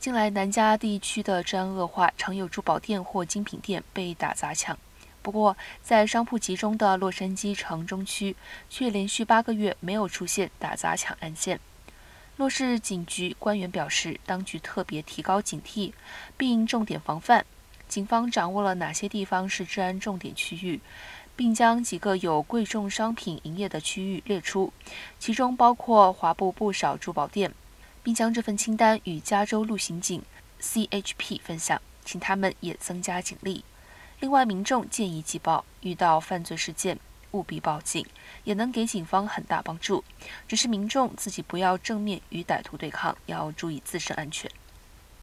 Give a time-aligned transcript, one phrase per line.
[0.00, 4.78] 近来南加地区的治安恶化，常有珠宝店或精品店被打砸抢。
[5.22, 8.36] 不过，在商铺集中的洛杉矶城中区，
[8.70, 11.58] 却连续八个月没有出现打砸抢案件。
[12.36, 15.92] 洛市警局官员表示，当局特别提高警惕，
[16.36, 17.44] 并重点防范。
[17.88, 20.80] 警方掌握了哪些地方是治安重点区域，
[21.34, 24.72] 并将几个有贵重商品营业的区域列出，
[25.18, 27.52] 其中包括华埠不少珠宝店。
[28.02, 30.22] 并将这份清单与加州路刑警
[30.60, 33.64] CHP 分享，请他们也增加警力。
[34.20, 36.98] 另外，民众建议寄报，遇到犯罪事件
[37.30, 38.04] 务必报警，
[38.44, 40.02] 也能给警方很大帮助。
[40.46, 44.50] 只是民众自己不要正面与歹徒对抗，要注意自身安全。